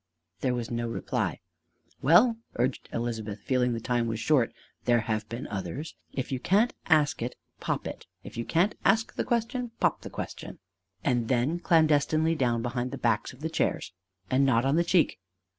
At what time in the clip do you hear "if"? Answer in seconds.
6.11-6.31, 8.23-8.35